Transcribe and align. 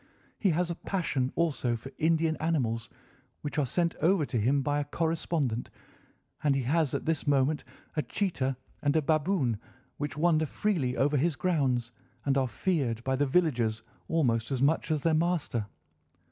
He 0.39 0.49
has 0.49 0.71
a 0.71 0.75
passion 0.75 1.31
also 1.35 1.75
for 1.75 1.91
Indian 1.99 2.35
animals, 2.37 2.89
which 3.41 3.59
are 3.59 3.67
sent 3.67 3.95
over 3.97 4.25
to 4.25 4.39
him 4.41 4.63
by 4.63 4.79
a 4.79 4.83
correspondent, 4.83 5.69
and 6.43 6.55
he 6.55 6.63
has 6.63 6.95
at 6.95 7.05
this 7.05 7.27
moment 7.27 7.63
a 7.95 8.01
cheetah 8.01 8.57
and 8.81 8.95
a 8.95 9.01
baboon, 9.03 9.59
which 9.97 10.17
wander 10.17 10.47
freely 10.47 10.97
over 10.97 11.17
his 11.17 11.35
grounds 11.35 11.91
and 12.25 12.35
are 12.35 12.47
feared 12.47 13.03
by 13.03 13.15
the 13.15 13.27
villagers 13.27 13.83
almost 14.07 14.49
as 14.49 14.59
much 14.59 14.89
as 14.89 15.01
their 15.01 15.13
master. 15.13 15.67